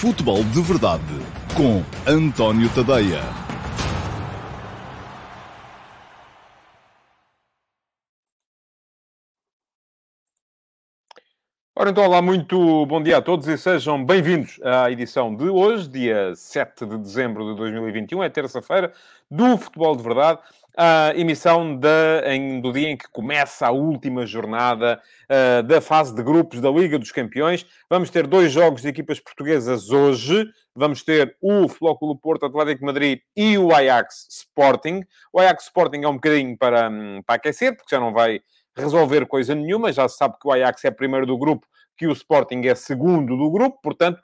[0.00, 1.02] Futebol de Verdade
[1.56, 3.20] com António Tadeia.
[11.74, 15.88] Ora então, olá, muito bom dia a todos e sejam bem-vindos à edição de hoje,
[15.88, 18.92] dia 7 de dezembro de 2021, é terça-feira,
[19.28, 20.40] do Futebol de Verdade,
[20.76, 21.78] a emissão
[22.26, 26.70] em, do dia em que começa a última jornada uh, da fase de grupos da
[26.70, 27.66] Liga dos Campeões.
[27.90, 30.48] Vamos ter dois jogos de equipas portuguesas hoje.
[30.74, 35.02] Vamos ter o Flóculo Porto Atlético Madrid e o Ajax Sporting.
[35.32, 38.40] O Ajax Sporting é um bocadinho para, hum, para aquecer, porque já não vai
[38.76, 39.92] resolver coisa nenhuma.
[39.92, 43.36] Já se sabe que o Ajax é primeiro do grupo, que o Sporting é segundo
[43.36, 44.20] do grupo, portanto,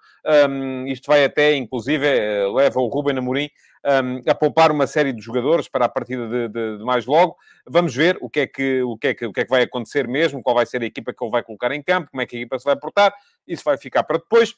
[0.48, 3.50] um, isto vai até, inclusive, eh, leva o Ruben Amorim
[3.84, 7.36] um, a poupar uma série de jogadores para a partida de, de, de, mais logo.
[7.66, 9.62] Vamos ver o que, é que, o, que é que, o que é que vai
[9.62, 12.26] acontecer mesmo, qual vai ser a equipa que ele vai colocar em campo, como é
[12.26, 13.14] que a equipa se vai portar,
[13.46, 14.54] isso vai ficar para depois.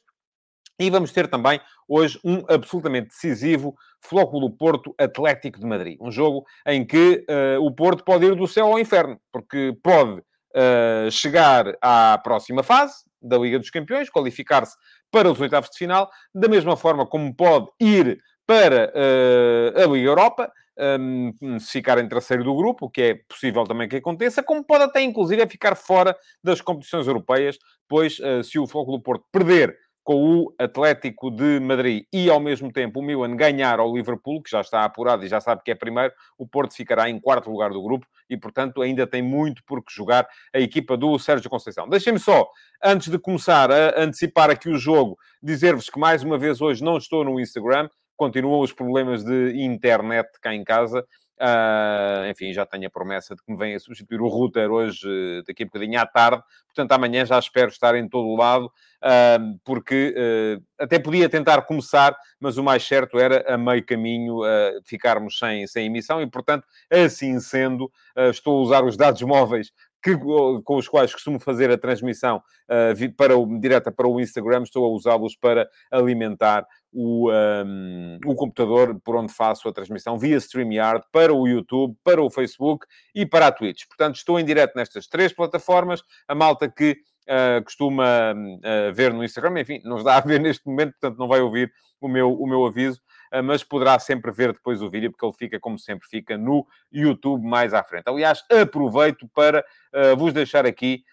[0.79, 1.59] E vamos ter também
[1.89, 5.97] hoje um absolutamente decisivo Flóculo Porto Atlético de Madrid.
[6.00, 10.20] Um jogo em que uh, o Porto pode ir do céu ao inferno, porque pode
[10.20, 14.77] uh, chegar à próxima fase da Liga dos Campeões, qualificar-se
[15.11, 20.08] para os oitavos de final, da mesma forma como pode ir para uh, a Liga
[20.08, 20.52] Europa,
[21.00, 24.64] um, se ficar em terceiro do grupo, o que é possível também que aconteça, como
[24.64, 29.25] pode até, inclusive, ficar fora das competições europeias, pois uh, se o Foco do Porto
[29.33, 34.41] perder com o Atlético de Madrid e, ao mesmo tempo, o Milan ganhar ao Liverpool,
[34.41, 37.50] que já está apurado e já sabe que é primeiro, o Porto ficará em quarto
[37.50, 41.50] lugar do grupo e, portanto, ainda tem muito por que jogar a equipa do Sérgio
[41.50, 41.88] Conceição.
[41.88, 42.48] Deixem-me só,
[42.84, 46.98] antes de começar a antecipar aqui o jogo, dizer-vos que, mais uma vez, hoje não
[46.98, 51.06] estou no Instagram, continuam os problemas de internet cá em casa.
[51.39, 55.06] Uh, enfim, já tenho a promessa de que me venha substituir o router hoje,
[55.47, 56.42] daqui a bocadinho à tarde.
[56.67, 61.61] Portanto, amanhã já espero estar em todo o lado, uh, porque uh, até podia tentar
[61.62, 64.41] começar, mas o mais certo era a meio caminho
[64.84, 67.91] ficarmos sem, sem emissão e, portanto, assim sendo,
[68.31, 69.72] estou a usar os dados móveis
[70.06, 70.17] que,
[70.62, 74.84] com os quais costumo fazer a transmissão uh, para o, direta para o Instagram, estou
[74.84, 81.05] a usá-los para alimentar o, um, o computador por onde faço a transmissão via StreamYard
[81.11, 83.83] para o YouTube, para o Facebook e para a Twitch.
[83.89, 86.03] Portanto, estou em direto nestas três plataformas.
[86.28, 86.93] A malta que
[87.28, 91.27] uh, costuma uh, ver no Instagram, enfim, não está a ver neste momento, portanto não
[91.27, 93.00] vai ouvir o meu, o meu aviso.
[93.31, 96.66] Ah, mas poderá sempre ver depois o vídeo, porque ele fica, como sempre, fica no
[96.92, 98.04] YouTube mais à frente.
[98.06, 101.04] Aliás, aproveito para uh, vos deixar aqui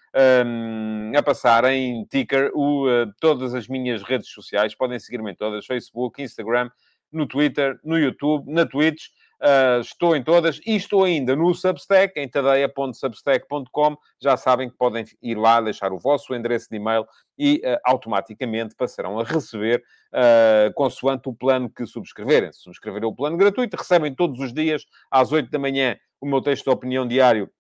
[0.46, 4.75] um, a passar em ticker o, uh, todas as minhas redes sociais.
[4.75, 6.69] Podem seguir-me em todas: Facebook, Instagram,
[7.12, 9.07] no Twitter, no YouTube, na Twitch.
[9.44, 13.98] Uh, estou em todas e estou ainda no Substack, em tadeia.substack.com.
[14.18, 17.06] Já sabem que podem ir lá, deixar o vosso endereço de e-mail
[17.38, 19.84] e uh, automaticamente passarão a receber,
[20.14, 22.53] uh, consoante o plano que subscreverem.
[22.53, 26.40] Se subscreverem o plano gratuito, recebem todos os dias, às 8 da manhã, o meu
[26.40, 27.52] texto de opinião diário,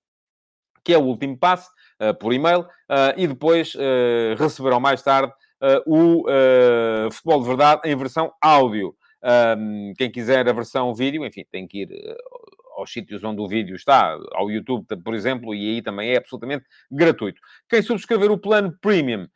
[0.85, 1.69] que é o último passo,
[2.19, 2.65] por e-mail,
[3.15, 3.73] e depois
[4.37, 5.31] receberão mais tarde
[5.85, 6.25] o
[7.09, 8.93] Futebol de Verdade em versão áudio.
[9.57, 13.47] Um, quem quiser a versão vídeo, enfim, tem que ir uh, aos sítios onde o
[13.47, 17.39] vídeo está, ao YouTube, por exemplo, e aí também é absolutamente gratuito.
[17.69, 19.27] Quem subscrever o plano Premium,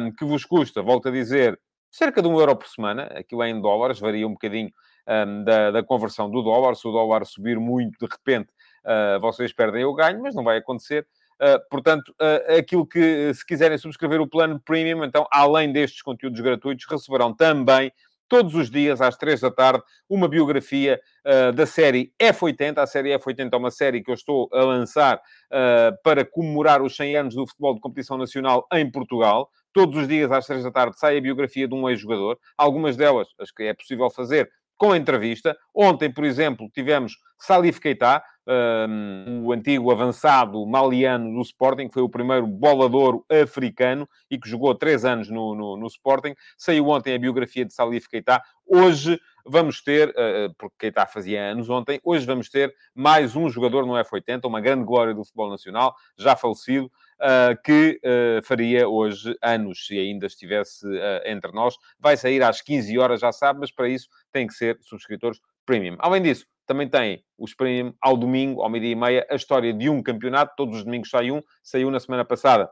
[0.00, 1.58] um, que vos custa, volto a dizer,
[1.90, 4.70] cerca de um euro por semana, aquilo é em dólares, varia um bocadinho
[5.06, 6.74] um, da, da, conversão do dólar.
[6.74, 8.50] Se o dólar subir muito, de repente,
[8.84, 11.06] uh, vocês perdem o ganho, mas não vai acontecer.
[11.40, 16.40] Uh, portanto, uh, aquilo que, se quiserem subscrever o plano Premium, então, além destes conteúdos
[16.40, 17.92] gratuitos, receberão também
[18.32, 22.78] todos os dias, às três da tarde, uma biografia uh, da série F80.
[22.78, 26.96] A série F80 é uma série que eu estou a lançar uh, para comemorar os
[26.96, 29.50] 100 anos do futebol de competição nacional em Portugal.
[29.70, 32.38] Todos os dias, às três da tarde, sai a biografia de um ex-jogador.
[32.56, 35.54] Algumas delas, acho que é possível fazer com entrevista.
[35.74, 42.02] Ontem, por exemplo, tivemos Salif Keita, um, o antigo avançado maliano do Sporting, que foi
[42.02, 46.34] o primeiro bolador africano e que jogou três anos no, no, no Sporting.
[46.56, 48.42] Saiu ontem a biografia de Salif Keita.
[48.66, 53.84] Hoje vamos ter, uh, porque Keita fazia anos ontem, hoje vamos ter mais um jogador
[53.84, 58.00] no F80, uma grande glória do futebol nacional, já falecido, uh, que
[58.44, 60.86] faria hoje anos, se ainda estivesse
[61.24, 61.76] entre nós.
[61.98, 65.96] Vai sair às 15 horas, já sabe, mas para isso tem que ser subscritores premium.
[65.98, 69.90] Além disso, também tem os premium ao domingo, ao meio-dia e meia, a história de
[69.90, 70.54] um campeonato.
[70.56, 71.42] Todos os domingos sai um.
[71.62, 72.70] Saiu na semana passada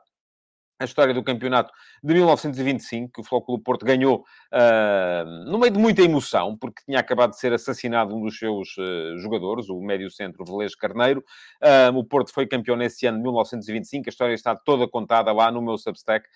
[0.80, 1.70] a história do campeonato
[2.02, 6.98] de 1925, que o Clube Porto ganhou uh, no meio de muita emoção, porque tinha
[6.98, 11.22] acabado de ser assassinado um dos seus uh, jogadores, o médio-centro Velez Carneiro.
[11.62, 15.52] Uh, o Porto foi campeão nesse ano de 1925, a história está toda contada lá
[15.52, 16.26] no meu Substack.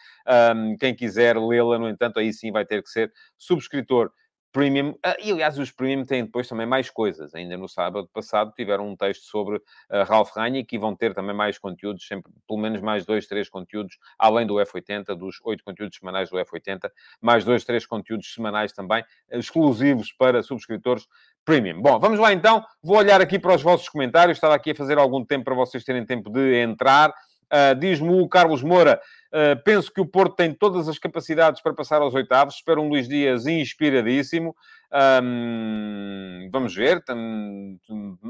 [0.79, 4.13] quem quiser lê-la, no entanto, aí sim vai ter que ser subscritor
[4.55, 4.95] Premium.
[5.03, 7.35] Ah, e, aliás, os Premium têm depois também mais coisas.
[7.35, 11.35] Ainda no sábado passado tiveram um texto sobre uh, Ralph Rangnick e vão ter também
[11.35, 15.99] mais conteúdos, sempre pelo menos mais dois, três conteúdos, além do F80, dos oito conteúdos
[15.99, 16.89] semanais do F80,
[17.21, 21.09] mais dois, três conteúdos semanais também, exclusivos para subscritores
[21.45, 21.83] Premium.
[21.83, 22.65] Bom, vamos lá então.
[22.81, 24.37] Vou olhar aqui para os vossos comentários.
[24.37, 27.13] Estava aqui a fazer algum tempo para vocês terem tempo de entrar.
[27.53, 29.01] Uh, Diz-me o Carlos Moura,
[29.33, 32.57] uh, penso que o Porto tem todas as capacidades para passar aos oitavos.
[32.57, 34.55] Espero um Luís Dias inspiradíssimo.
[35.23, 37.03] Um, vamos ver.
[37.05, 37.19] Tam,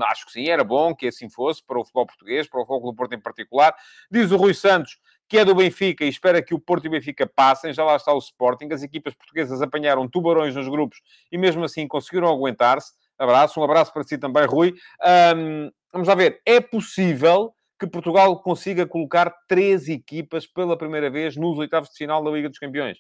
[0.03, 2.93] acho que sim, era bom que assim fosse para o futebol português, para o futebol
[2.93, 3.75] do Porto em particular.
[4.11, 6.91] Diz o Rui Santos, que é do Benfica e espera que o Porto e o
[6.91, 7.73] Benfica passem.
[7.73, 8.69] Já lá está o Sporting.
[8.73, 11.01] As equipas portuguesas apanharam tubarões nos grupos
[11.31, 12.93] e mesmo assim conseguiram aguentar-se.
[13.19, 14.75] Abraço, um abraço para si também, Rui.
[15.37, 16.41] Um, vamos lá ver.
[16.45, 22.23] É possível que Portugal consiga colocar três equipas pela primeira vez nos oitavos de final
[22.23, 22.99] da Liga dos Campeões.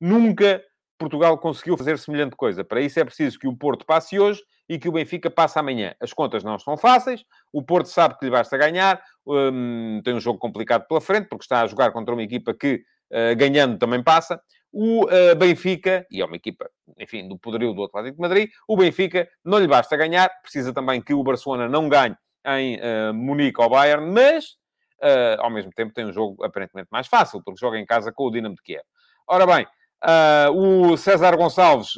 [0.00, 0.62] Nunca
[0.98, 2.64] Portugal conseguiu fazer semelhante coisa.
[2.64, 5.94] Para isso é preciso que o Porto passe hoje e que o Benfica passe amanhã.
[6.00, 10.20] As contas não estão fáceis, o Porto sabe que lhe basta ganhar, hum, tem um
[10.20, 14.02] jogo complicado pela frente, porque está a jogar contra uma equipa que, uh, ganhando, também
[14.02, 14.40] passa.
[14.72, 18.76] O uh, Benfica, e é uma equipa, enfim, do poderio do Atlético de Madrid, o
[18.76, 23.60] Benfica não lhe basta ganhar, precisa também que o Barcelona não ganhe em uh, Munique
[23.60, 24.56] ao Bayern, mas
[25.02, 28.24] uh, ao mesmo tempo tem um jogo aparentemente mais fácil, porque joga em casa com
[28.24, 28.84] o Dinamo de Kiev.
[29.26, 29.66] Ora bem,
[30.04, 30.50] Uh,
[30.90, 31.92] o César Gonçalves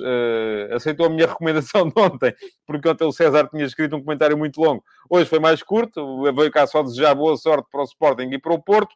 [0.76, 2.34] aceitou a minha recomendação de ontem,
[2.66, 4.84] porque ontem o César tinha escrito um comentário muito longo.
[5.08, 8.52] Hoje foi mais curto, veio cá só desejar boa sorte para o Sporting e para
[8.52, 8.94] o Porto.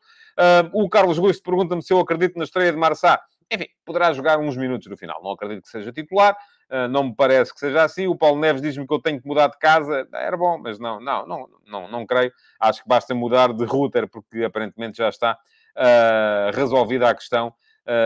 [0.75, 3.19] O Carlos Gusto pergunta-me se eu acredito na estreia de Marçá.
[3.51, 5.23] Enfim, poderá jogar uns minutos no final.
[5.23, 6.37] Não acredito que seja titular.
[6.71, 8.07] Uh, não me parece que seja assim.
[8.07, 10.07] O Paulo Neves diz-me que eu tenho que mudar de casa.
[10.13, 12.31] Era bom, mas não, não, não, não, não creio.
[12.61, 15.39] Acho que basta mudar de router, porque aparentemente já está
[15.77, 17.55] uh, resolvida a questão.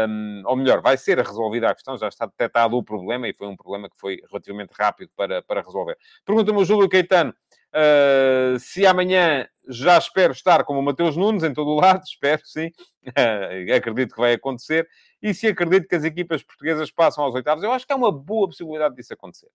[0.09, 3.49] Um, ou melhor, vai ser resolvida a questão, já está detectado o problema e foi
[3.49, 5.99] um problema que foi relativamente rápido para, para resolver.
[6.25, 7.35] Pergunta-me o Júlio Caetano
[7.75, 12.43] uh, se amanhã já espero estar como o Mateus Nunes em todo o lado, espero
[12.45, 12.69] sim,
[13.07, 14.89] uh, acredito que vai acontecer,
[15.21, 18.13] e se acredito que as equipas portuguesas passam aos oitavos, eu acho que há uma
[18.13, 19.49] boa possibilidade disso acontecer.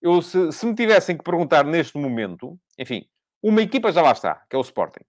[0.00, 3.06] Eu, se, se me tivessem que perguntar neste momento, enfim,
[3.42, 5.04] uma equipa já lá está, que é o Sporting.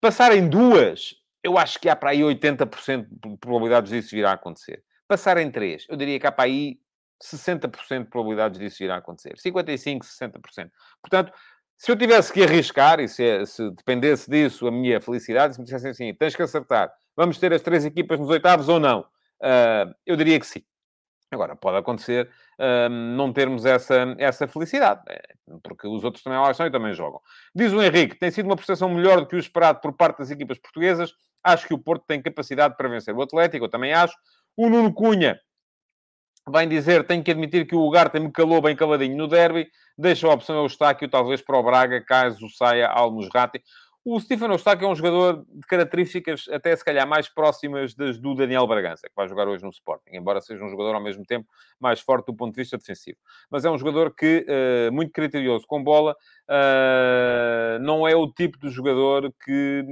[0.00, 4.82] Passarem duas, eu acho que há para aí 80% de probabilidades disso vir a acontecer.
[5.06, 6.78] Passar em 3, eu diria que há para aí
[7.22, 9.34] 60% de probabilidades disso vir a acontecer.
[9.34, 10.70] 55%, 60%.
[11.00, 11.32] Portanto,
[11.76, 15.64] se eu tivesse que arriscar, e se, se dependesse disso a minha felicidade, se me
[15.64, 19.00] dissessem assim, tens que acertar, vamos ter as três equipas nos oitavos ou não?
[19.40, 20.62] Uh, eu diria que sim.
[21.30, 22.30] Agora, pode acontecer
[22.60, 25.58] uh, não termos essa, essa felicidade, né?
[25.62, 27.20] porque os outros também lá estão e também jogam.
[27.54, 30.30] Diz o Henrique, tem sido uma prestação melhor do que o esperado por parte das
[30.30, 31.12] equipas portuguesas.
[31.42, 34.16] Acho que o Porto tem capacidade para vencer o Atlético, eu também acho.
[34.56, 35.38] O Nuno Cunha
[36.48, 39.68] vem dizer, tenho que admitir que o Ugarte me calou bem caladinho no derby.
[39.96, 43.62] Deixa a opção ao Eustáquio, talvez para o Braga, caso saia Almusrati.
[44.06, 48.34] O Stephen Eustáquio é um jogador de características até se calhar mais próximas das do
[48.34, 51.48] Daniel Bragança, que vai jogar hoje no Sporting, embora seja um jogador ao mesmo tempo
[51.80, 53.16] mais forte do ponto de vista defensivo.
[53.50, 56.14] Mas é um jogador que, uh, muito criterioso com bola,
[56.50, 59.82] uh, não é o tipo de jogador que...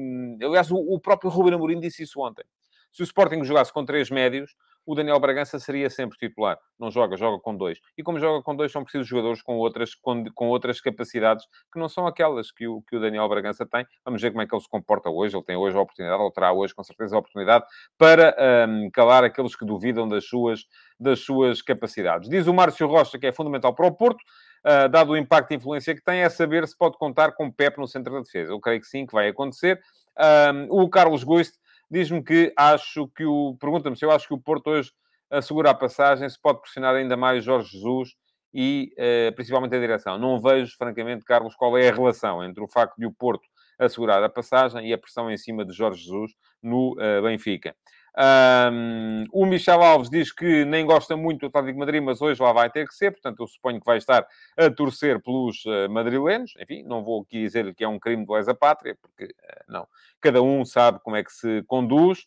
[0.43, 2.45] Aliás, o, o próprio Ruben Amorim disse isso ontem.
[2.93, 4.55] Se o Sporting jogasse com três médios,
[4.85, 6.59] o Daniel Bragança seria sempre titular.
[6.79, 7.79] Não joga, joga com dois.
[7.97, 11.79] E como joga com dois, são precisos jogadores com outras, com, com outras capacidades que
[11.79, 13.87] não são aquelas que o, que o Daniel Bragança tem.
[14.05, 15.37] Vamos ver como é que ele se comporta hoje.
[15.37, 17.65] Ele tem hoje a oportunidade, ou terá hoje com certeza a oportunidade,
[17.97, 18.37] para
[18.69, 20.67] um, calar aqueles que duvidam das suas,
[20.99, 22.29] das suas capacidades.
[22.29, 24.23] Diz o Márcio Rocha que é fundamental para o Porto.
[24.65, 27.77] Uh, dado o impacto e influência que tem, é saber se pode contar com Pep
[27.79, 28.53] no centro da defesa.
[28.53, 29.81] Eu creio que sim, que vai acontecer.
[30.17, 31.55] Um, o Carlos Goist
[31.93, 33.55] diz-me que acho que o.
[33.61, 34.91] Pergunta-me se eu acho que o Porto hoje
[35.31, 38.15] assegura a passagem, se pode pressionar ainda mais Jorge Jesus
[38.53, 40.19] e uh, principalmente a direção.
[40.19, 43.47] Não vejo, francamente, Carlos, qual é a relação entre o facto de o Porto
[43.79, 46.33] assegurar a passagem e a pressão em cima de Jorge Jesus
[46.63, 47.75] no uh, Benfica.
[48.15, 52.53] Um, o Michel Alves diz que nem gosta muito do Atlético Madrid, mas hoje lá
[52.53, 54.27] vai ter que ser, portanto eu suponho que vai estar
[54.57, 56.53] a torcer pelos uh, madrilenos.
[56.61, 59.87] Enfim, não vou aqui dizer que é um crime de lesa pátria, porque uh, não.
[60.21, 62.27] Cada um sabe como é que se conduz.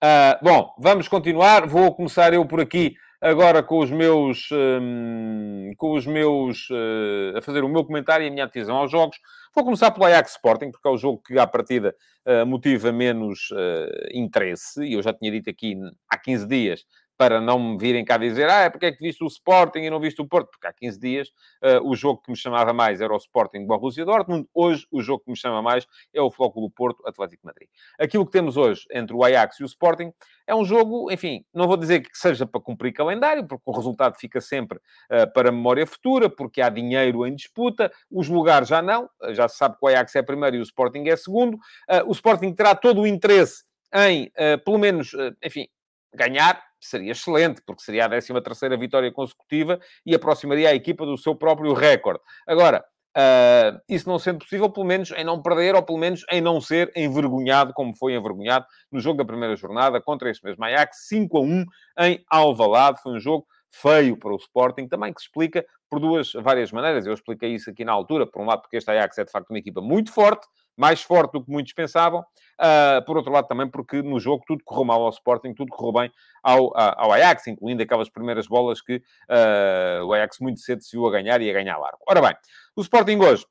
[0.03, 1.69] Uh, bom, vamos continuar.
[1.69, 7.43] Vou começar eu por aqui agora com os meus, um, com os meus, uh, a
[7.43, 9.19] fazer o meu comentário e a minha atenção aos jogos.
[9.55, 11.95] Vou começar pelo Ajax Sporting, porque é o jogo que à partida
[12.27, 15.77] uh, motiva menos uh, interesse, e eu já tinha dito aqui
[16.09, 16.85] há 15 dias
[17.21, 19.91] para não me virem cá dizer, ah, é porque é que viste o Sporting e
[19.91, 20.53] não viste o Porto?
[20.53, 21.29] Porque há 15 dias
[21.63, 25.23] uh, o jogo que me chamava mais era o Sporting Borussia Dortmund, hoje o jogo
[25.23, 27.69] que me chama mais é o Flóculo Porto Atlético Madrid.
[27.99, 30.11] Aquilo que temos hoje entre o Ajax e o Sporting
[30.47, 34.17] é um jogo, enfim, não vou dizer que seja para cumprir calendário, porque o resultado
[34.19, 39.11] fica sempre uh, para memória futura, porque há dinheiro em disputa, os lugares já não,
[39.33, 42.13] já se sabe que o Ajax é primeiro e o Sporting é segundo, uh, o
[42.13, 43.63] Sporting terá todo o interesse
[43.93, 44.33] em,
[44.65, 45.11] pelo menos,
[45.45, 45.67] enfim,
[46.15, 51.17] ganhar, seria excelente, porque seria a 13 terceira vitória consecutiva e aproximaria a equipa do
[51.17, 52.21] seu próprio recorde.
[52.47, 52.85] Agora,
[53.17, 56.61] uh, isso não sendo possível, pelo menos em não perder, ou pelo menos em não
[56.61, 61.39] ser envergonhado, como foi envergonhado no jogo da primeira jornada contra este mesmo Ajax, 5
[61.39, 61.65] a 1
[62.01, 63.03] em Alvalade.
[63.03, 67.07] Foi um jogo feio para o Sporting, também que se explica por duas, várias maneiras.
[67.07, 69.51] Eu expliquei isso aqui na altura, por um lado porque este Ajax é de facto
[69.51, 70.47] uma equipa muito forte,
[70.81, 72.21] mais forte do que muitos pensavam.
[72.21, 75.93] Uh, por outro lado, também porque no jogo tudo correu mal ao Sporting, tudo correu
[75.93, 80.97] bem ao, ao Ajax, incluindo aquelas primeiras bolas que uh, o Ajax muito cedo se
[80.97, 81.99] viu a ganhar e a ganhar largo.
[82.09, 82.35] Ora bem,
[82.75, 83.47] o Sporting hoje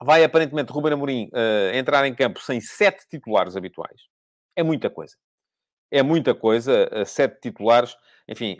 [0.00, 4.02] vai aparentemente Ruben Amorim uh, entrar em campo sem sete titulares habituais.
[4.56, 5.16] É muita coisa.
[5.92, 7.94] É muita coisa, sete titulares
[8.28, 8.56] enfim,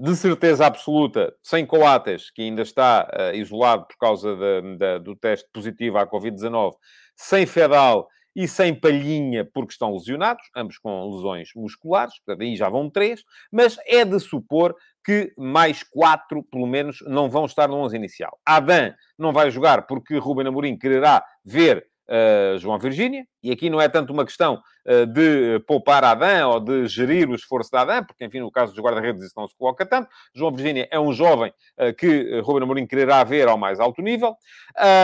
[0.00, 5.48] de certeza absoluta, sem Coates, que ainda está isolado por causa de, de, do teste
[5.52, 6.72] positivo à Covid-19,
[7.16, 12.68] sem Fedal e sem Palhinha, porque estão lesionados, ambos com lesões musculares, portanto, aí já
[12.68, 14.74] vão três, mas é de supor
[15.04, 18.38] que mais quatro, pelo menos, não vão estar no 11 inicial.
[18.46, 23.80] Adam não vai jogar porque Ruben Amorim quererá ver uh, João Virgínia, e aqui não
[23.80, 28.04] é tanto uma questão uh, de poupar Adam ou de gerir o esforço da Adam,
[28.04, 30.08] porque, enfim, no caso dos guarda-redes isso não se coloca tanto.
[30.34, 34.36] João Virgínia é um jovem uh, que Ruben Amorim quererá ver ao mais alto nível.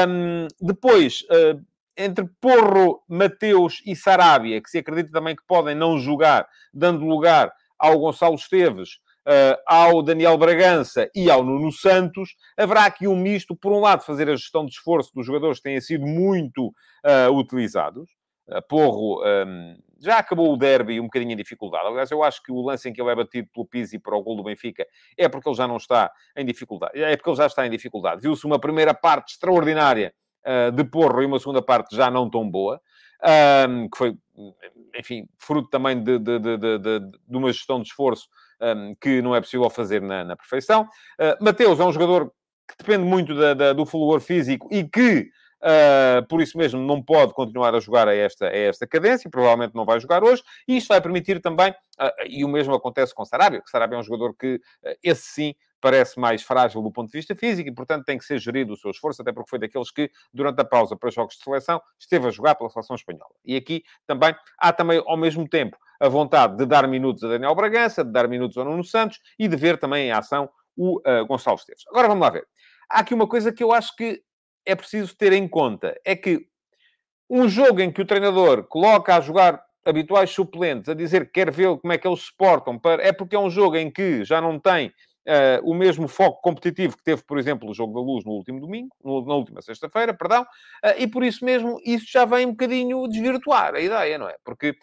[0.07, 1.25] Um, depois
[1.97, 7.53] entre Porro, Mateus e Sarabia, que se acredita também que podem não jogar, dando lugar
[7.77, 9.01] ao Gonçalo Esteves,
[9.67, 14.29] ao Daniel Bragança e ao Nuno Santos, haverá aqui um misto, por um lado, fazer
[14.29, 18.11] a gestão de esforço dos jogadores que têm sido muito uh, utilizados.
[18.49, 21.87] Uh, Porro um, já acabou o derby um bocadinho em dificuldade.
[21.87, 24.23] Aliás, eu acho que o lance em que ele é batido pelo Pizzi para o
[24.23, 27.01] gol do Benfica é porque ele já não está em dificuldade.
[27.01, 28.23] É porque ele já está em dificuldade.
[28.23, 30.15] Viu-se uma primeira parte extraordinária
[30.47, 32.81] uh, de Porro e uma segunda parte já não tão boa,
[33.69, 34.17] um, que foi,
[34.97, 38.29] enfim, fruto também de, de, de, de uma gestão de esforço
[38.61, 40.83] um, que não é possível fazer na, na perfeição.
[41.19, 42.33] Uh, Mateus é um jogador
[42.69, 47.03] que depende muito da, da, do fulgor físico e que Uh, por isso mesmo não
[47.03, 50.77] pode continuar a jogar a esta, a esta cadência, provavelmente não vai jogar hoje, e
[50.77, 54.05] isto vai permitir também, uh, e o mesmo acontece com Sarabia, que Sarabia é um
[54.05, 58.05] jogador que, uh, esse sim, parece mais frágil do ponto de vista físico e, portanto,
[58.05, 60.97] tem que ser gerido o seu esforço, até porque foi daqueles que, durante a pausa
[60.97, 63.31] para jogos de seleção, esteve a jogar pela seleção espanhola.
[63.45, 67.55] E aqui também há também, ao mesmo tempo, a vontade de dar minutos a Daniel
[67.55, 71.27] Bragança, de dar minutos ao Nuno Santos e de ver também em ação o uh,
[71.27, 71.85] Gonçalo Esteves.
[71.89, 72.47] Agora vamos lá ver.
[72.89, 74.23] Há aqui uma coisa que eu acho que
[74.65, 75.99] é preciso ter em conta.
[76.05, 76.47] É que
[77.29, 81.51] um jogo em que o treinador coloca a jogar habituais suplentes, a dizer que quer
[81.51, 83.03] ver como é que eles se portam, para...
[83.03, 84.93] é porque é um jogo em que já não tem
[85.63, 88.95] o mesmo foco competitivo que teve, por exemplo, o Jogo da Luz no último domingo,
[89.05, 93.75] na última sexta-feira, perdão, uh, e por isso mesmo isso já vem um bocadinho desvirtuar
[93.75, 94.37] a ideia, não é?
[94.45, 94.75] Porque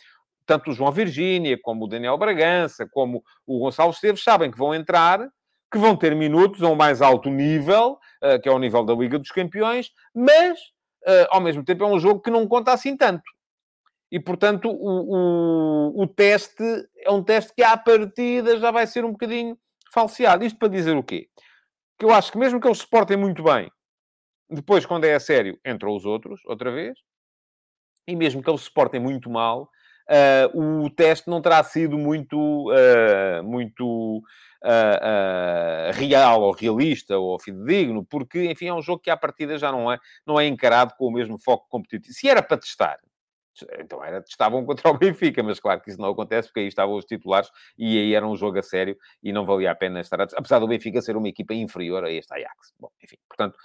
[0.45, 4.75] tanto o João Virgínia, como o Daniel Bragança, como o Gonçalo Esteves, sabem que vão
[4.75, 5.27] entrar,
[5.71, 8.93] que vão ter minutos a um mais alto nível, uh, que é o nível da
[8.93, 10.59] Liga dos Campeões, mas,
[11.29, 13.23] ao mesmo tempo, é um jogo que não conta assim tanto.
[14.11, 16.63] E, portanto, o, o, o teste
[16.97, 19.55] é um teste que, à partida, já vai ser um bocadinho
[19.95, 20.43] falseado.
[20.43, 21.29] Isto para dizer o quê?
[21.97, 23.71] Que eu acho que mesmo que eles se portem muito bem,
[24.49, 26.99] depois, quando é a sério, entram os outros, outra vez.
[28.07, 29.63] E mesmo que eles se portem muito mal,
[30.53, 32.37] uh, o teste não terá sido muito,
[32.69, 34.17] uh, muito
[34.63, 39.71] uh, real ou realista ou fidedigno, porque, enfim, é um jogo que à partida já
[39.71, 39.97] não é,
[40.27, 42.13] não é encarado com o mesmo foco competitivo.
[42.13, 42.99] Se era para testar,
[43.79, 46.95] então era, estavam contra o Benfica, mas claro que isso não acontece porque aí estavam
[46.95, 50.21] os titulares e aí era um jogo a sério e não valia a pena estar
[50.21, 50.27] a...
[50.35, 52.74] Apesar do Benfica ser uma equipa inferior a este Ajax.
[52.79, 53.57] Bom, enfim, portanto,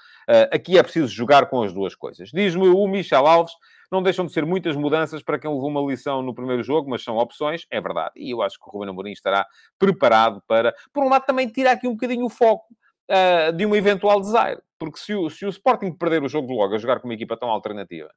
[0.52, 2.30] aqui é preciso jogar com as duas coisas.
[2.32, 3.52] Diz-me o Michel Alves,
[3.90, 7.02] não deixam de ser muitas mudanças para quem levou uma lição no primeiro jogo, mas
[7.02, 8.12] são opções, é verdade.
[8.16, 9.44] E eu acho que o Ruben Amorim estará
[9.78, 12.66] preparado para, por um lado, também tirar aqui um bocadinho o foco
[13.10, 14.60] uh, de uma eventual desire.
[14.78, 17.36] Porque se o, se o Sporting perder o jogo logo a jogar com uma equipa
[17.36, 18.10] tão alternativa,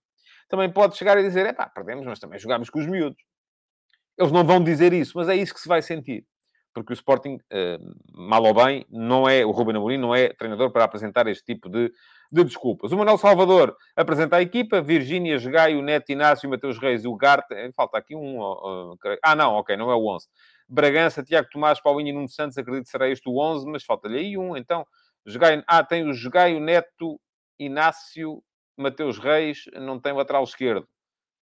[0.48, 3.22] também pode chegar e dizer, é pá, perdemos, mas também jogámos com os miúdos.
[4.18, 6.26] Eles não vão dizer isso, mas é isso que se vai sentir.
[6.74, 10.72] Porque o Sporting, uh, mal ou bem, não é, o Ruben Amorim não é treinador
[10.72, 11.92] para apresentar este tipo de
[12.34, 12.92] de desculpas.
[12.92, 17.54] O Manuel Salvador apresenta a equipa, Virgínia, Gaio, Neto, Inácio, Mateus Reis e o Garte.
[17.54, 18.40] Eh, falta aqui um.
[19.22, 20.28] Ah, não, ok, não é o 11.
[20.68, 24.18] Bragança, Tiago Tomás, Paulinho e Nuno Santos, acredito que será este o 11, mas falta-lhe
[24.18, 24.58] aí um.
[24.58, 24.84] Então,
[25.28, 27.22] Gaio, ah, tem o Gaio, Neto,
[27.60, 28.44] Inácio,
[28.78, 30.88] Mateus Reis, não tem lateral esquerdo.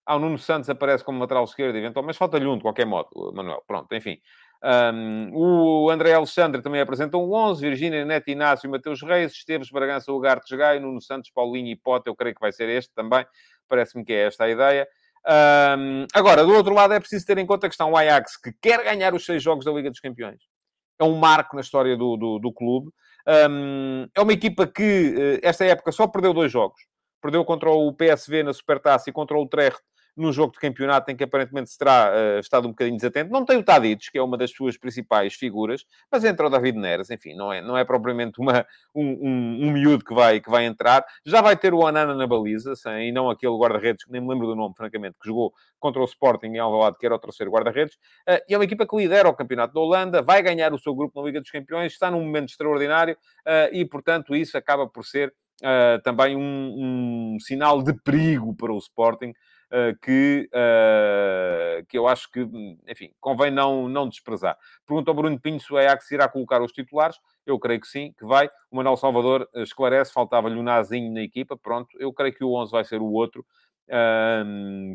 [0.05, 3.09] Ah, o Nuno Santos aparece como lateral esquerdo, eventualmente, mas falta-lhe um, de qualquer modo,
[3.35, 3.63] Manuel.
[3.67, 4.19] Pronto, enfim.
[4.63, 10.13] Um, o André Alexandre também apresenta um 11, Virgínia, Neto, Inácio, Mateus Reis, Esteves, Bragança,
[10.13, 13.27] Ugarte, Gaio, Nuno Santos, Paulinho e Pote, eu creio que vai ser este também,
[13.69, 14.89] parece-me que é esta a ideia.
[15.27, 18.53] Um, agora, do outro lado, é preciso ter em conta que está um Ajax que
[18.63, 20.41] quer ganhar os seis jogos da Liga dos Campeões.
[21.01, 22.91] É um marco na história do, do, do clube.
[23.51, 26.81] Um, é uma equipa que, eh, esta época, só perdeu dois jogos.
[27.27, 29.83] Perdeu contra o PSV na Supertaça e contra o Utrecht
[30.17, 33.33] num jogo de campeonato em que aparentemente se terá uh, estado um bocadinho desatento.
[33.33, 36.79] Não tem o Tadic, que é uma das suas principais figuras, mas entra o David
[36.79, 38.65] Neres, enfim, não é, não é propriamente uma,
[38.95, 41.05] um, um, um miúdo que vai, que vai entrar.
[41.25, 44.47] Já vai ter o Anana na baliza, e não aquele guarda-redes, que nem me lembro
[44.47, 47.97] do nome, francamente, que jogou contra o Sporting em Alvalade, que era o terceiro guarda-redes.
[48.27, 50.95] Uh, e é uma equipa que lidera o campeonato da Holanda, vai ganhar o seu
[50.95, 55.05] grupo na Liga dos Campeões, está num momento extraordinário uh, e, portanto, isso acaba por
[55.05, 61.97] ser Uh, também um, um, sinal de perigo para o Sporting, uh, que, uh, que
[61.97, 62.47] eu acho que,
[62.87, 64.59] enfim, convém não, não desprezar.
[64.87, 67.19] Pergunta ao Bruno Pinho se o Ajax irá colocar os titulares.
[67.47, 68.51] Eu creio que sim, que vai.
[68.71, 71.57] O Manuel Salvador esclarece, faltava-lhe um Nazinho na equipa.
[71.57, 73.47] Pronto, eu creio que o 11 vai ser o outro,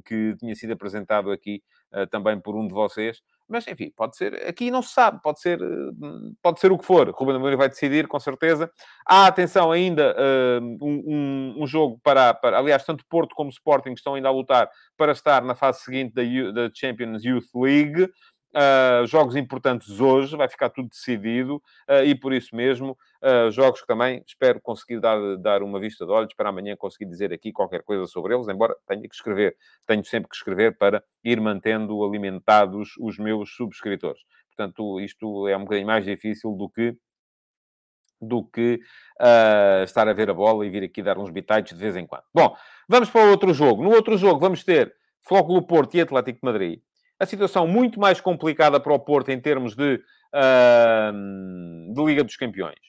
[0.05, 1.63] que tinha sido apresentado aqui
[2.09, 3.21] também por um de vocês.
[3.51, 4.33] Mas, enfim, pode ser...
[4.47, 5.21] Aqui não se sabe.
[5.21, 5.59] Pode ser,
[6.41, 7.09] pode ser o que for.
[7.09, 8.71] Ruben Amorim vai decidir, com certeza.
[9.05, 10.15] Há, atenção, ainda
[10.81, 12.57] um, um, um jogo para, para...
[12.57, 16.23] Aliás, tanto Porto como Sporting estão ainda a lutar para estar na fase seguinte da,
[16.51, 18.09] da Champions Youth League.
[18.53, 21.55] Uh, jogos importantes hoje, vai ficar tudo decidido
[21.89, 26.05] uh, e por isso mesmo, uh, jogos que também espero conseguir dar, dar uma vista
[26.05, 29.55] de olhos para amanhã conseguir dizer aqui qualquer coisa sobre eles, embora tenha que escrever,
[29.87, 34.21] tenho sempre que escrever para ir mantendo alimentados os meus subscritores.
[34.53, 36.97] Portanto, isto é um bocadinho mais difícil do que
[38.21, 38.79] do que
[39.19, 42.05] uh, estar a ver a bola e vir aqui dar uns bitites de vez em
[42.05, 42.23] quando.
[42.31, 42.55] Bom,
[42.87, 43.81] vamos para o outro jogo.
[43.81, 46.81] No outro jogo vamos ter Flóculo Porto e Atlético de Madrid
[47.21, 50.03] a situação muito mais complicada para o Porto em termos de,
[50.33, 52.79] uh, de Liga dos Campeões.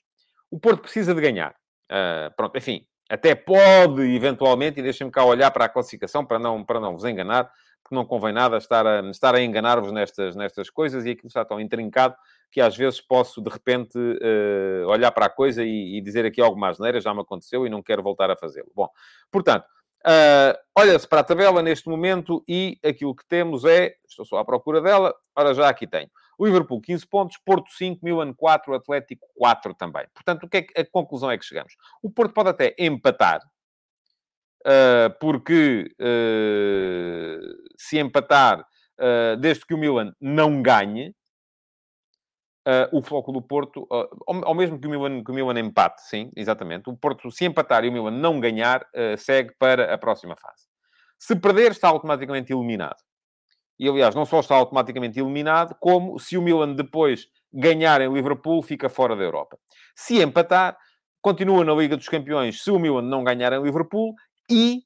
[0.51, 1.55] O Porto precisa de ganhar.
[1.85, 6.65] Uh, pronto, enfim, até pode eventualmente, e deixem-me cá olhar para a classificação para não,
[6.65, 10.71] para não vos enganar, porque não convém nada estar a, estar a enganar-vos nestas, nestas
[10.71, 12.17] coisas e aquilo está tão intrincado
[12.51, 16.41] que às vezes posso de repente uh, olhar para a coisa e, e dizer aqui
[16.41, 18.73] algo mais já me aconteceu e não quero voltar a fazê-lo.
[18.75, 18.89] Bom,
[19.31, 19.67] portanto,
[20.07, 24.45] Uh, Olha-se para a tabela neste momento e aquilo que temos é, estou só à
[24.45, 26.11] procura dela, ora já aqui tenho.
[26.41, 30.07] Liverpool 15 pontos, Porto 5, Milan 4, Atlético 4 também.
[30.15, 31.75] Portanto, o que é que, a conclusão é que chegamos?
[32.03, 33.43] O Porto pode até empatar,
[34.67, 38.67] uh, porque uh, se empatar,
[39.41, 41.13] desde que o Milan não ganhe,
[42.65, 45.59] Uh, o Floco do Porto, uh, ao, ao, mesmo que o, Milan, que o Milan
[45.59, 46.89] empate, sim, exatamente.
[46.89, 50.69] O Porto, se empatar e o Milan não ganhar, uh, segue para a próxima fase.
[51.19, 52.99] Se perder, está automaticamente eliminado.
[53.81, 58.63] E, aliás, não só está automaticamente eliminado, como se o Milan depois ganhar em Liverpool,
[58.63, 59.59] fica fora da Europa.
[59.97, 60.79] Se empatar,
[61.21, 64.15] continua na Liga dos Campeões se o Milan não ganhar em Liverpool
[64.49, 64.83] e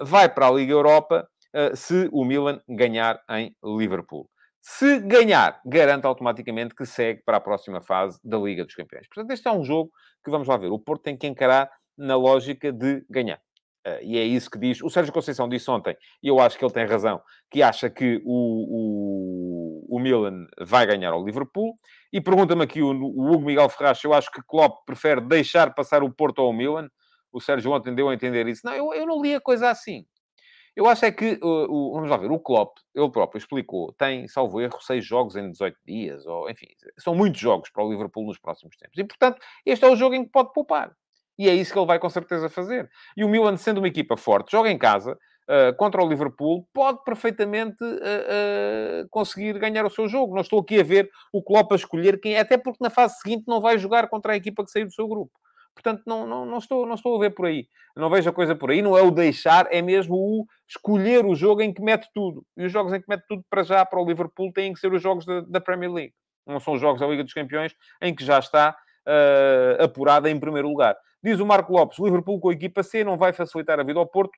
[0.00, 1.28] vai para a Liga Europa
[1.74, 4.28] se o Milan ganhar em Liverpool.
[4.60, 9.06] Se ganhar, garante automaticamente que segue para a próxima fase da Liga dos Campeões.
[9.08, 9.90] Portanto, este é um jogo
[10.24, 10.70] que vamos lá ver.
[10.70, 13.40] O Porto tem que encarar na lógica de ganhar.
[13.86, 14.82] Uh, e é isso que diz.
[14.82, 18.20] O Sérgio Conceição disse ontem, e eu acho que ele tem razão, que acha que
[18.24, 21.78] o, o, o Milan vai ganhar ao Liverpool.
[22.12, 26.02] E pergunta-me aqui o, o, Hugo Miguel Ferraz, eu acho que Klopp prefere deixar passar
[26.02, 26.88] o Porto ao Milan.
[27.32, 28.62] O Sérgio ontem deu a entender isso.
[28.64, 30.04] Não, eu, eu não li a coisa assim.
[30.78, 34.28] Eu acho é que, uh, o, vamos lá ver, o Klopp, ele próprio explicou, tem,
[34.28, 38.24] salvo erro, seis jogos em 18 dias, ou enfim, são muitos jogos para o Liverpool
[38.24, 38.96] nos próximos tempos.
[38.96, 40.92] E, portanto, este é o jogo em que pode poupar.
[41.36, 42.88] E é isso que ele vai com certeza fazer.
[43.16, 47.02] E o Milan, sendo uma equipa forte, joga em casa, uh, contra o Liverpool, pode
[47.02, 50.32] perfeitamente uh, uh, conseguir ganhar o seu jogo.
[50.32, 53.42] Não estou aqui a ver o Klopp a escolher quem até porque na fase seguinte
[53.48, 55.32] não vai jogar contra a equipa que saiu do seu grupo.
[55.80, 57.68] Portanto, não, não, não, estou, não estou a ver por aí.
[57.94, 58.82] Não vejo a coisa por aí.
[58.82, 62.44] Não é o deixar, é mesmo o escolher o jogo em que mete tudo.
[62.56, 64.92] E os jogos em que mete tudo para já, para o Liverpool, têm que ser
[64.92, 66.14] os jogos da, da Premier League.
[66.44, 70.40] Não são os jogos da Liga dos Campeões, em que já está uh, apurada em
[70.40, 70.96] primeiro lugar.
[71.22, 74.06] Diz o Marco Lopes, Liverpool com a equipa C não vai facilitar a vida ao
[74.06, 74.36] Porto.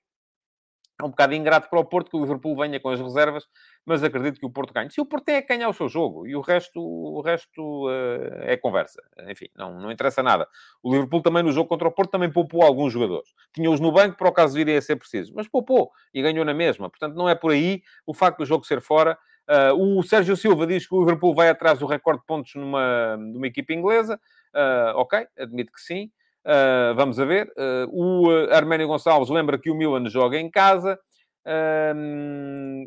[1.01, 3.45] É um bocado ingrato para o Porto que o Liverpool venha com as reservas,
[3.87, 4.91] mas acredito que o Porto ganhe.
[4.91, 8.57] Se o Porto é ganhar o seu jogo e o resto, o resto uh, é
[8.57, 9.01] conversa.
[9.27, 10.47] Enfim, não, não interessa nada.
[10.83, 13.31] O Liverpool também no jogo contra o Porto também poupou alguns jogadores.
[13.55, 16.53] Tinha-os no banco para o caso viria a ser preciso, mas poupou e ganhou na
[16.53, 16.91] mesma.
[16.91, 19.19] Portanto, não é por aí o facto do jogo ser fora.
[19.49, 23.17] Uh, o Sérgio Silva diz que o Liverpool vai atrás do recorde de pontos numa,
[23.17, 24.21] numa equipa inglesa.
[24.55, 26.11] Uh, ok, admito que sim.
[26.47, 27.53] Uh, vamos a ver.
[27.57, 30.99] Uh, o Arménio Gonçalves lembra que o Milan joga em casa.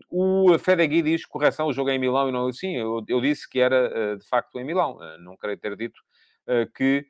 [0.10, 2.52] O Fedegui diz, correção, o jogo é em Milão e não...
[2.52, 4.98] Sim, eu, eu disse que era de facto em Milão.
[5.20, 6.00] não queria ter dito
[6.76, 7.06] que...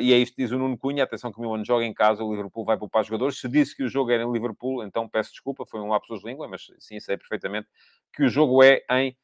[0.00, 1.04] e é isto diz o Nuno Cunha.
[1.04, 3.38] Atenção que o Milan joga em casa, o Liverpool vai poupar jogadores.
[3.38, 6.26] Se disse que o jogo era em Liverpool, então peço desculpa, foi um lapsus de
[6.26, 7.68] língua, mas sim, sei perfeitamente
[8.14, 9.16] que o jogo é em...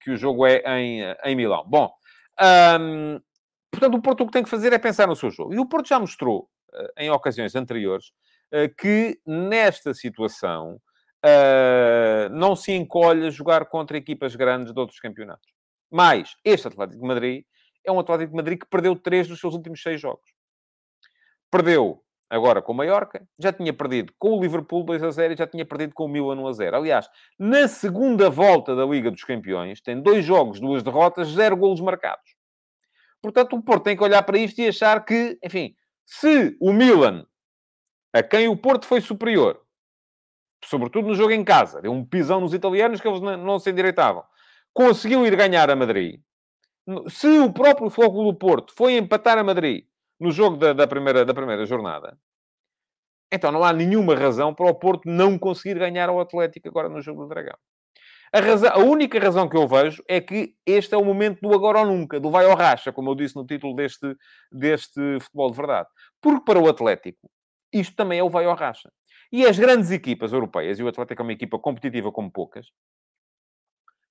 [0.00, 1.64] que o jogo é em, em Milão.
[1.66, 1.90] Bom...
[2.78, 3.18] Um,
[3.76, 5.52] Portanto, o Porto o que tem que fazer é pensar no seu jogo.
[5.52, 8.06] E o Porto já mostrou, uh, em ocasiões anteriores,
[8.50, 10.80] uh, que nesta situação
[11.22, 15.52] uh, não se encolhe a jogar contra equipas grandes de outros campeonatos.
[15.90, 17.44] Mas este Atlético de Madrid
[17.84, 20.30] é um Atlético de Madrid que perdeu três dos seus últimos seis jogos.
[21.50, 25.36] Perdeu agora com o Mallorca, já tinha perdido com o Liverpool 2 a 0 e
[25.36, 26.76] já tinha perdido com o Milan 1 a 0.
[26.78, 27.08] Aliás,
[27.38, 32.35] na segunda volta da Liga dos Campeões, tem dois jogos, duas derrotas, zero golos marcados.
[33.26, 37.26] Portanto, o Porto tem que olhar para isto e achar que, enfim, se o Milan,
[38.12, 39.60] a quem o Porto foi superior,
[40.64, 44.22] sobretudo no jogo em casa, deu um pisão nos italianos que eles não se endireitavam,
[44.72, 46.20] conseguiu ir ganhar a Madrid,
[47.08, 49.86] se o próprio Fogo do Porto foi empatar a Madrid
[50.20, 52.16] no jogo da, da, primeira, da primeira jornada,
[53.32, 57.02] então não há nenhuma razão para o Porto não conseguir ganhar ao Atlético agora no
[57.02, 57.58] jogo do Dragão.
[58.32, 61.54] A, razão, a única razão que eu vejo é que este é o momento do
[61.54, 64.16] agora ou nunca, do vai ou racha, como eu disse no título deste,
[64.50, 65.88] deste futebol de verdade.
[66.20, 67.30] Porque para o Atlético,
[67.72, 68.90] isto também é o vai ou racha.
[69.32, 72.66] E as grandes equipas europeias, e o Atlético é uma equipa competitiva como poucas,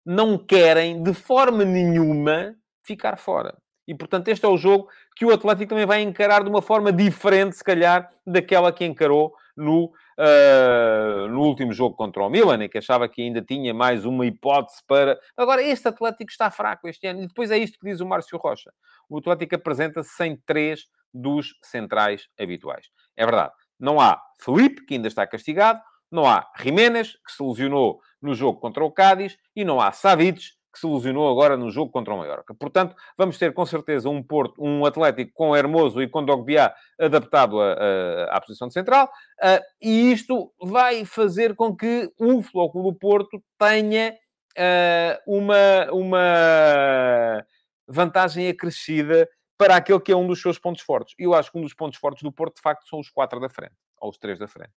[0.06, 3.58] não querem de forma nenhuma ficar fora.
[3.88, 6.91] E, portanto, este é o jogo que o Atlético também vai encarar de uma forma
[6.91, 12.78] diferente, se calhar, daquela que encarou no, uh, no último jogo contra o Milan, que
[12.78, 15.19] achava que ainda tinha mais uma hipótese para...
[15.38, 17.24] Agora, este Atlético está fraco este ano.
[17.24, 18.71] E depois é isto que diz o Márcio Rocha.
[19.10, 22.88] O Atlético apresenta-se sem três dos centrais habituais.
[23.15, 23.54] É verdade.
[23.80, 25.80] Não há Felipe, que ainda está castigado.
[26.12, 29.38] Não há Jiménez, que se lesionou no jogo contra o Cádiz.
[29.56, 30.41] E não há Savic,
[30.76, 32.54] que se ilusionou agora no jogo contra o Mallorca.
[32.54, 37.62] Portanto, vamos ter com certeza um, Porto, um Atlético com Hermoso e com Dogbiá adaptado
[37.62, 42.92] a, a, à posição de central, uh, e isto vai fazer com que o Flóculo
[42.92, 44.14] do Porto tenha
[44.58, 47.46] uh, uma, uma
[47.88, 51.16] vantagem acrescida para aquele que é um dos seus pontos fortes.
[51.18, 53.40] E eu acho que um dos pontos fortes do Porto, de facto, são os quatro
[53.40, 54.74] da frente, ou os três da frente.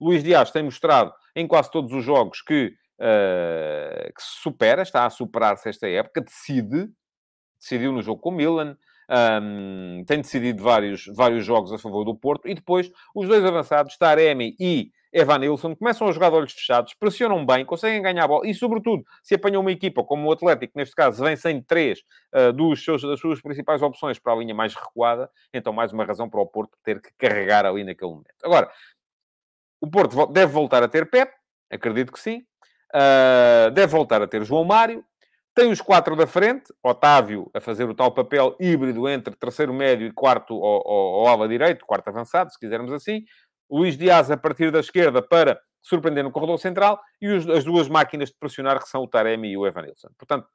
[0.00, 5.06] Luís Dias tem mostrado em quase todos os jogos que uh, que se supera, está
[5.06, 6.88] a superar-se esta época, decide,
[7.60, 8.76] decidiu no jogo com o Milan,
[9.10, 13.96] um, tem decidido vários, vários jogos a favor do Porto, e depois os dois avançados,
[13.96, 18.28] Taremi e Evan Nilsson, começam a jogar de olhos fechados, pressionam bem, conseguem ganhar a
[18.28, 22.00] bola, e sobretudo, se apanham uma equipa como o Atlético, neste caso, vem sem três
[22.34, 26.04] uh, dos seus, das suas principais opções para a linha mais recuada, então mais uma
[26.04, 28.44] razão para o Porto ter que carregar ali naquele momento.
[28.44, 28.70] Agora,
[29.80, 31.32] o Porto deve voltar a ter Pep,
[31.70, 32.42] acredito que sim,
[32.94, 35.04] Uh, deve voltar a ter João Mário.
[35.54, 36.72] Tem os quatro da frente.
[36.82, 41.84] Otávio a fazer o tal papel híbrido entre terceiro médio e quarto ou, ala direito,
[41.84, 43.24] quarto avançado, se quisermos assim.
[43.70, 47.88] Luís Dias a partir da esquerda para surpreender no corredor central e os, as duas
[47.88, 50.08] máquinas de pressionar, que são o Taremi e o Evanilson.
[50.16, 50.46] Portanto,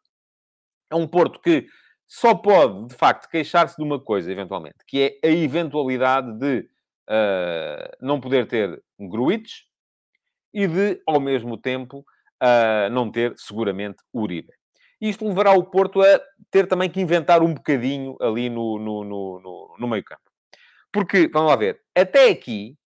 [0.91, 1.67] é um Porto que
[2.07, 6.59] só pode, de facto, queixar-se de uma coisa, eventualmente, que é a eventualidade de
[7.09, 9.61] uh, não poder ter Gruitch
[10.53, 12.05] e de, ao mesmo tempo,
[12.43, 14.51] uh, não ter, seguramente, Uribe.
[14.99, 19.75] Isto levará o Porto a ter também que inventar um bocadinho ali no, no, no,
[19.79, 20.21] no, meio campo.
[20.91, 22.77] Porque, vamos lá ver, até aqui,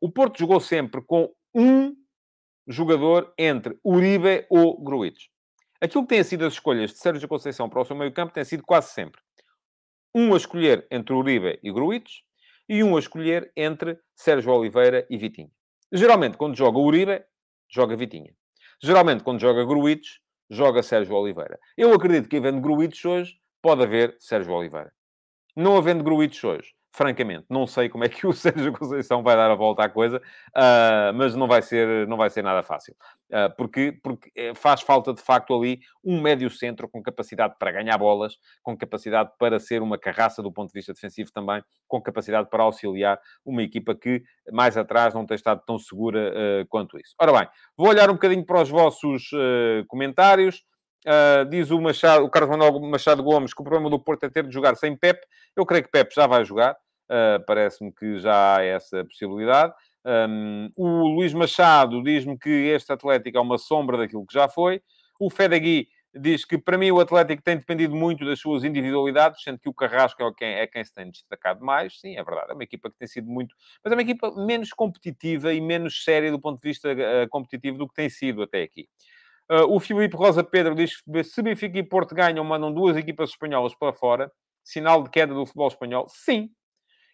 [0.00, 1.94] o Porto jogou sempre com um
[2.66, 5.26] jogador entre Uribe ou Gruitch.
[5.80, 8.64] Aquilo que têm sido as escolhas de Sérgio Conceição para o seu meio-campo tem sido
[8.64, 9.20] quase sempre
[10.14, 12.20] um a escolher entre Uribe e Gruitch
[12.68, 15.50] e um a escolher entre Sérgio Oliveira e Vitinho.
[15.92, 17.24] Geralmente, quando joga Uribe,
[17.68, 18.34] joga Vitinha.
[18.80, 21.58] Geralmente, quando joga Gruitch, joga Sérgio Oliveira.
[21.76, 24.92] Eu acredito que, havendo Gruitch hoje, pode haver Sérgio Oliveira.
[25.56, 29.48] Não havendo Gruitch hoje, francamente, não sei como é que o Sérgio Conceição vai dar
[29.48, 32.96] a volta à coisa, uh, mas não vai ser, não vai ser nada fácil.
[33.30, 37.70] Uh, porque, porque eh, faz falta, de facto, ali um médio centro com capacidade para
[37.70, 42.02] ganhar bolas, com capacidade para ser uma carraça do ponto de vista defensivo também, com
[42.02, 46.98] capacidade para auxiliar uma equipa que mais atrás não tem estado tão segura uh, quanto
[46.98, 47.14] isso.
[47.20, 49.30] Ora bem, vou olhar um bocadinho para os vossos
[49.86, 50.64] comentários.
[51.06, 54.28] Uh, diz o, Machado, o Carlos Manuel Machado Gomes que o problema do Porto é
[54.28, 55.20] ter de jogar sem Pep.
[55.56, 56.76] Eu creio que Pep já vai jogar.
[57.10, 59.72] Uh, Parece-me que já há essa possibilidade.
[60.04, 64.80] Um, o Luís Machado diz-me que este Atlético é uma sombra daquilo que já foi.
[65.18, 69.58] O Fedegui diz que, para mim, o Atlético tem dependido muito das suas individualidades, sendo
[69.58, 72.00] que o Carrasco é quem, é quem se tem destacado mais.
[72.00, 72.50] Sim, é verdade.
[72.50, 73.54] É uma equipa que tem sido muito...
[73.84, 77.78] Mas é uma equipa menos competitiva e menos séria do ponto de vista uh, competitivo
[77.78, 78.88] do que tem sido até aqui.
[79.50, 83.30] Uh, o Filipe Rosa Pedro diz que se Benfica e Porto ganham, mandam duas equipas
[83.30, 84.30] espanholas para fora.
[84.62, 86.06] Sinal de queda do futebol espanhol?
[86.08, 86.50] Sim,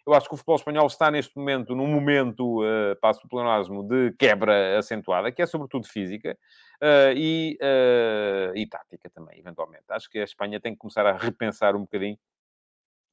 [0.07, 3.83] eu acho que o futebol espanhol está neste momento, num momento, uh, passo o pleonasmo,
[3.83, 6.37] de quebra acentuada, que é sobretudo física
[6.83, 9.85] uh, e, uh, e tática também, eventualmente.
[9.89, 12.19] Acho que a Espanha tem que começar a repensar um bocadinho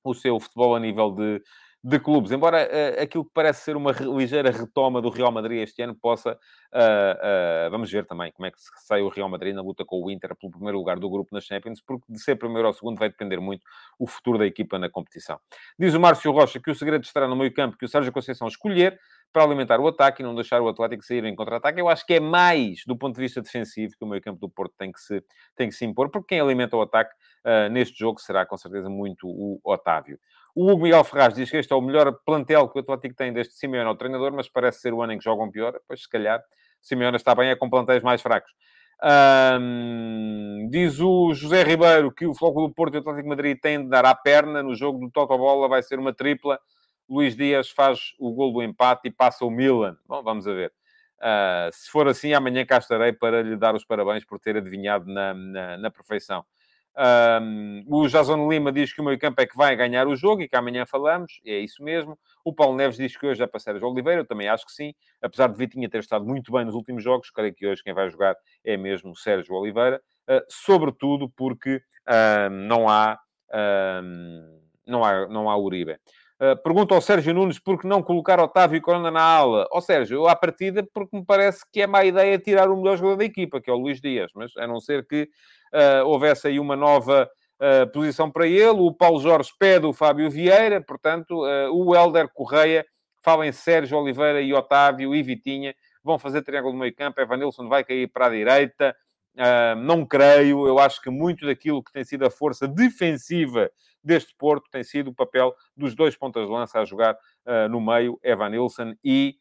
[0.03, 1.41] o seu futebol a nível de,
[1.83, 2.31] de clubes.
[2.31, 6.37] Embora uh, aquilo que parece ser uma ligeira retoma do Real Madrid este ano possa...
[6.73, 10.01] Uh, uh, vamos ver também como é que sai o Real Madrid na luta com
[10.01, 12.99] o Inter pelo primeiro lugar do grupo nas Champions, porque de ser primeiro ou segundo
[12.99, 13.63] vai depender muito
[13.97, 15.39] o futuro da equipa na competição.
[15.77, 18.47] Diz o Márcio Rocha que o segredo estará no meio campo que o Sérgio Conceição
[18.47, 18.99] escolher
[19.33, 21.79] para alimentar o ataque e não deixar o Atlético sair em contra-ataque.
[21.79, 24.49] Eu acho que é mais do ponto de vista defensivo que o meio campo do
[24.49, 25.23] Porto tem que se,
[25.55, 27.15] tem que se impor, porque quem alimenta o ataque
[27.71, 30.19] neste jogo será com certeza muito o Otávio.
[30.55, 33.53] O Miguel Ferraz diz que este é o melhor plantel que o Atlético tem desde
[33.53, 35.79] Simeone ao treinador, mas parece ser o ano em que jogam pior.
[35.87, 36.43] Pois, se calhar,
[36.81, 38.51] Simeone está bem, é com plantéis mais fracos.
[40.69, 43.89] Diz o José Ribeiro que o Floco do Porto e o Atlético Madrid têm de
[43.89, 44.61] dar à perna.
[44.61, 46.59] No jogo do Toto Bola vai ser uma tripla.
[47.09, 49.97] Luís Dias faz o gol do empate e passa o Milan.
[50.07, 50.71] Bom, vamos a ver.
[51.17, 55.05] Uh, se for assim, amanhã cá estarei para lhe dar os parabéns por ter adivinhado
[55.11, 56.43] na, na, na perfeição.
[56.97, 60.41] Um, o Jason Lima diz que o meio campo é que vai ganhar o jogo
[60.41, 62.17] e que amanhã falamos, e é isso mesmo.
[62.43, 64.93] O Paulo Neves diz que hoje é para Sérgio Oliveira, eu também acho que sim.
[65.21, 68.09] Apesar de Vitinha ter estado muito bem nos últimos jogos, creio que hoje quem vai
[68.09, 71.81] jogar é mesmo Sérgio Oliveira, uh, sobretudo porque
[72.51, 73.17] não, há,
[74.85, 75.97] não, há, não há Uribe.
[76.41, 79.67] Uh, pergunta ao Sérgio Nunes por que não colocar Otávio e Corona na ala.
[79.71, 82.97] Ó Sérgio, eu à partida, porque me parece que é má ideia tirar o melhor
[82.97, 85.29] jogador da equipa, que é o Luís Dias, mas a não ser que
[85.71, 87.29] uh, houvesse aí uma nova
[87.61, 88.79] uh, posição para ele.
[88.79, 92.83] O Paulo Jorge pede o Fábio Vieira, portanto, o Helder Correia
[93.23, 95.75] fala em Sérgio Oliveira e Otávio e Vitinha.
[96.03, 97.21] Vão fazer triângulo no meio campo.
[97.21, 98.95] Evanilson vai cair para a direita.
[99.35, 100.67] Uh, não creio.
[100.67, 103.71] Eu acho que muito daquilo que tem sido a força defensiva
[104.03, 107.79] deste Porto tem sido o papel dos dois pontas de lança a jogar uh, no
[107.79, 109.37] meio, Evanilson e,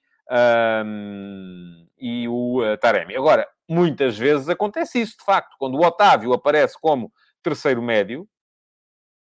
[0.85, 3.17] um, e o uh, Taremi.
[3.17, 5.57] Agora, muitas vezes acontece isso, de facto.
[5.59, 8.29] Quando o Otávio aparece como terceiro médio,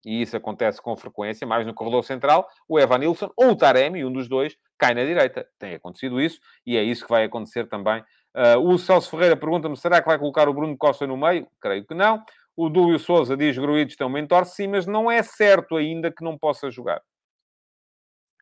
[0.05, 4.05] e isso acontece com frequência, mais no corredor central, o Evan Nilsson ou o Taremi,
[4.05, 5.45] um dos dois, cai na direita.
[5.57, 8.03] Tem acontecido isso e é isso que vai acontecer também.
[8.39, 11.45] Uh, o Celso Ferreira pergunta-me: será que vai colocar o Bruno Costa no meio?
[11.59, 12.23] Creio que não.
[12.55, 16.23] O Dúlio Souza diz: Gruides tem um mentor, sim, mas não é certo ainda que
[16.23, 17.01] não possa jogar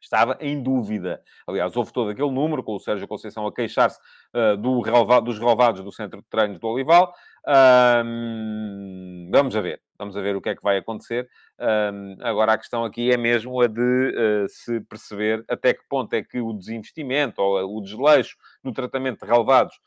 [0.01, 1.21] estava em dúvida.
[1.47, 3.99] Aliás, houve todo aquele número com o Sérgio Conceição a queixar-se
[4.33, 7.11] uh, do relevado, dos relevados do Centro de Treinos do Olival.
[7.47, 9.81] Um, vamos a ver.
[9.97, 11.27] Vamos a ver o que é que vai acontecer.
[11.59, 16.13] Um, agora, a questão aqui é mesmo a de uh, se perceber até que ponto
[16.13, 19.79] é que o desinvestimento ou o desleixo no tratamento de relevados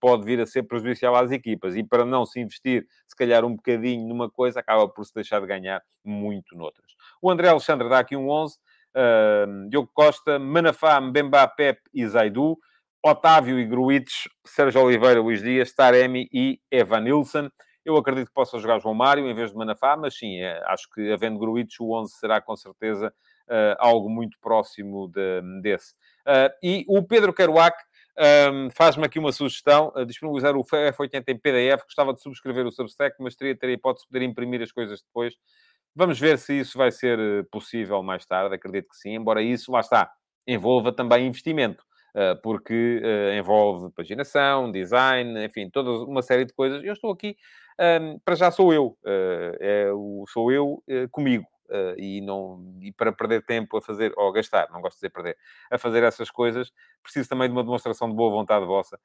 [0.00, 1.74] pode vir a ser prejudicial às equipas.
[1.74, 5.40] E para não se investir, se calhar, um bocadinho numa coisa, acaba por se deixar
[5.40, 6.92] de ganhar muito noutras.
[7.20, 8.56] O André Alexandre dá aqui um 11
[8.94, 12.58] uh, Diogo Costa, Manafá, Mbemba, Pep e Zaidu.
[13.10, 17.50] Otávio e Gruites, Sérgio Oliveira, Luís Dias, Taremi e Evan Nilsson.
[17.84, 20.88] Eu acredito que possa jogar João Mário em vez de Manafá, mas sim, é, acho
[20.94, 23.12] que havendo Gruites, o 11 será com certeza
[23.48, 25.94] uh, algo muito próximo de, desse.
[26.26, 27.76] Uh, e o Pedro Kerouac
[28.52, 32.72] um, faz-me aqui uma sugestão, uh, disponibilizar o F80 em PDF, gostava de subscrever o
[32.72, 35.34] Substack, mas teria ter a hipótese de poder imprimir as coisas depois.
[35.94, 39.80] Vamos ver se isso vai ser possível mais tarde, acredito que sim, embora isso, lá
[39.80, 40.10] está,
[40.46, 41.84] envolva também investimento.
[42.14, 46.82] Eh, porque uh, envolve paginação, design, enfim, toda uma série de coisas.
[46.82, 47.36] Eu estou aqui,
[47.78, 51.46] ehm, para já sou eu, uh, é o, sou eu comigo.
[51.98, 55.36] e, não, e para perder tempo a fazer, ou gastar, não gosto de dizer perder,
[55.70, 58.98] a fazer essas coisas, preciso também de uma demonstração de boa vontade vossa,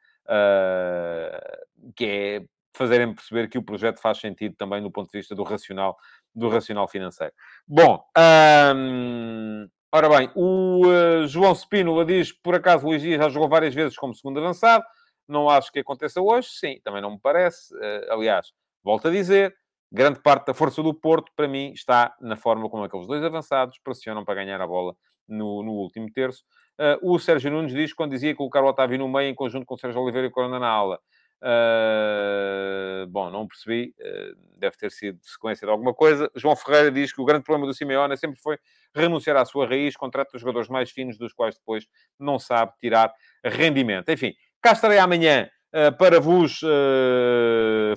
[1.94, 2.42] que é
[2.74, 5.98] fazerem perceber que o projeto faz sentido também do ponto de vista do racional,
[6.34, 7.34] do racional financeiro.
[7.68, 13.30] Bom, um, ehm, Ora bem, o uh, João Spínola diz por acaso, Luís Dias já
[13.30, 14.84] jogou várias vezes como segundo avançado.
[15.28, 16.48] Não acho que aconteça hoje.
[16.50, 17.72] Sim, também não me parece.
[17.76, 18.52] Uh, aliás,
[18.84, 19.56] volto a dizer,
[19.92, 23.78] grande parte da força do Porto, para mim, está na forma como aqueles dois avançados
[23.84, 24.96] pressionam para ganhar a bola
[25.30, 26.44] no, no último terço.
[26.80, 29.76] Uh, o Sérgio Nunes diz, quando dizia colocar o Otávio no meio, em conjunto com
[29.76, 31.00] o Sérgio Oliveira e o Corona na aula.
[31.44, 36.32] Uh, bom, não percebi, uh, deve ter sido sequência de alguma coisa.
[36.36, 38.58] João Ferreira diz que o grande problema do Simeone sempre foi
[38.96, 41.86] renunciar à sua raiz, contrato os jogadores mais finos, dos quais depois
[42.18, 44.08] não sabe tirar rendimento.
[44.10, 46.62] Enfim, cá estarei amanhã uh, para vos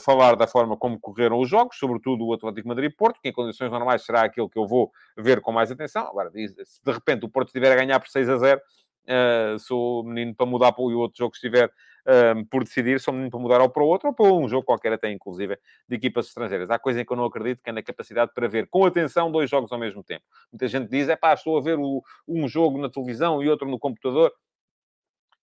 [0.00, 4.04] falar da forma como correram os jogos, sobretudo o Atlético Madrid-Porto, que em condições normais
[4.04, 6.08] será aquele que eu vou ver com mais atenção.
[6.08, 8.60] Agora, se de repente o Porto estiver a ganhar por 6 a 0,
[9.06, 11.70] Uh, sou menino para mudar para o outro jogo que estiver
[12.06, 14.64] uh, por decidir, sou menino para mudar ou para o outro ou para um jogo
[14.64, 16.70] qualquer, até inclusive de equipas estrangeiras.
[16.70, 19.30] Há coisa em que eu não acredito, que é na capacidade para ver com atenção
[19.30, 20.24] dois jogos ao mesmo tempo.
[20.52, 23.68] Muita gente diz, é pá, estou a ver o, um jogo na televisão e outro
[23.68, 24.32] no computador.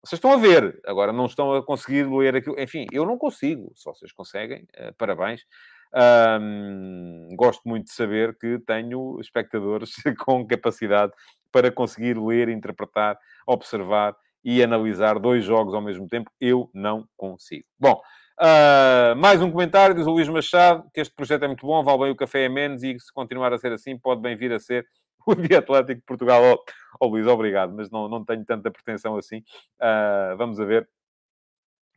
[0.02, 2.58] Vocês estão a ver, agora não estão a conseguir ler aquilo.
[2.60, 3.72] Enfim, eu não consigo.
[3.74, 5.44] Se vocês conseguem, uh, parabéns.
[6.40, 11.12] Um, gosto muito de saber que tenho espectadores com capacidade
[11.50, 14.14] para conseguir ler, interpretar, observar
[14.46, 16.30] e analisar dois jogos ao mesmo tempo.
[16.40, 17.66] Eu não consigo.
[17.76, 18.00] Bom,
[18.40, 21.98] uh, mais um comentário, diz o Luís Machado, que este projeto é muito bom, vale
[21.98, 24.60] bem o café é menos e se continuar a ser assim, pode bem vir a
[24.60, 24.86] ser
[25.26, 26.40] o Dia Atlético de Portugal.
[26.44, 26.64] Oh,
[27.00, 29.38] oh Luís, obrigado, mas não, não tenho tanta pretensão assim.
[29.82, 30.88] Uh, vamos a ver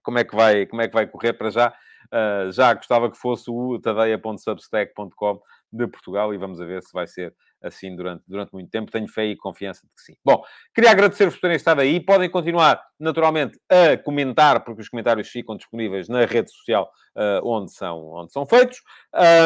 [0.02, 1.72] como é que vai, como é que vai correr para já.
[2.12, 5.40] Uh, já gostava que fosse o tadeia.substack.com
[5.72, 7.32] de Portugal e vamos a ver se vai ser
[7.62, 8.92] assim durante, durante muito tempo.
[8.92, 10.16] Tenho fé e confiança de que sim.
[10.24, 10.44] Bom,
[10.74, 12.00] queria agradecer-vos por terem estado aí.
[12.00, 17.72] Podem continuar, naturalmente, a comentar, porque os comentários ficam disponíveis na rede social uh, onde,
[17.72, 18.82] são, onde são feitos.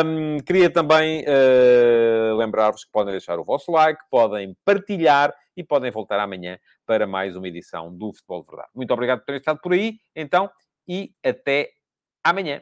[0.05, 5.91] Um, queria também uh, lembrar-vos que podem deixar o vosso like, podem partilhar e podem
[5.91, 8.69] voltar amanhã para mais uma edição do Futebol de Verdade.
[8.75, 10.49] Muito obrigado por terem estado por aí, então,
[10.87, 11.69] e até
[12.23, 12.61] amanhã.